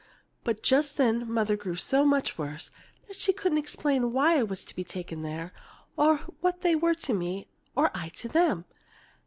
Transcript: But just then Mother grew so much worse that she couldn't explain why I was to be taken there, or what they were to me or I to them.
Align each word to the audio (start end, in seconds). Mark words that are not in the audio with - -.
But 0.43 0.63
just 0.63 0.97
then 0.97 1.31
Mother 1.31 1.55
grew 1.55 1.75
so 1.75 2.03
much 2.05 2.35
worse 2.35 2.71
that 3.07 3.15
she 3.17 3.31
couldn't 3.31 3.59
explain 3.59 4.11
why 4.13 4.39
I 4.39 4.41
was 4.41 4.65
to 4.65 4.75
be 4.75 4.83
taken 4.83 5.21
there, 5.21 5.53
or 5.95 6.17
what 6.39 6.61
they 6.61 6.75
were 6.75 6.95
to 6.95 7.13
me 7.13 7.47
or 7.75 7.91
I 7.93 8.09
to 8.15 8.27
them. 8.27 8.65